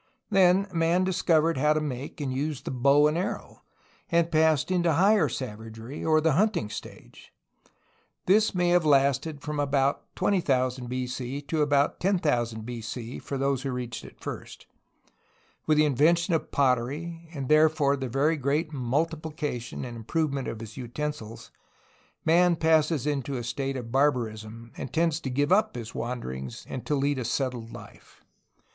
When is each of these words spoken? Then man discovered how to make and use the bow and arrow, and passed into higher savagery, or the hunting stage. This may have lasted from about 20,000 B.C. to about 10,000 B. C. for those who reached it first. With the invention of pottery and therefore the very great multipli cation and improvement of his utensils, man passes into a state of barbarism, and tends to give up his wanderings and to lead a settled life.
Then 0.31 0.67
man 0.73 1.03
discovered 1.03 1.57
how 1.59 1.73
to 1.73 1.79
make 1.79 2.19
and 2.19 2.33
use 2.33 2.61
the 2.63 2.71
bow 2.71 3.05
and 3.05 3.15
arrow, 3.15 3.61
and 4.09 4.31
passed 4.31 4.71
into 4.71 4.93
higher 4.93 5.29
savagery, 5.29 6.03
or 6.03 6.19
the 6.19 6.31
hunting 6.31 6.71
stage. 6.71 7.31
This 8.25 8.55
may 8.55 8.69
have 8.69 8.83
lasted 8.83 9.43
from 9.43 9.59
about 9.59 10.07
20,000 10.15 10.89
B.C. 10.89 11.43
to 11.43 11.61
about 11.61 11.99
10,000 11.99 12.65
B. 12.65 12.81
C. 12.81 13.19
for 13.19 13.37
those 13.37 13.61
who 13.61 13.69
reached 13.69 14.03
it 14.03 14.19
first. 14.19 14.65
With 15.67 15.77
the 15.77 15.85
invention 15.85 16.33
of 16.33 16.49
pottery 16.49 17.29
and 17.31 17.47
therefore 17.47 17.95
the 17.95 18.09
very 18.09 18.37
great 18.37 18.71
multipli 18.71 19.35
cation 19.37 19.85
and 19.85 19.95
improvement 19.95 20.47
of 20.47 20.61
his 20.61 20.77
utensils, 20.77 21.51
man 22.25 22.55
passes 22.55 23.05
into 23.05 23.37
a 23.37 23.43
state 23.43 23.77
of 23.77 23.91
barbarism, 23.91 24.71
and 24.75 24.91
tends 24.91 25.19
to 25.19 25.29
give 25.29 25.51
up 25.51 25.75
his 25.75 25.93
wanderings 25.93 26.65
and 26.67 26.87
to 26.87 26.95
lead 26.95 27.19
a 27.19 27.23
settled 27.23 27.71
life. 27.71 28.23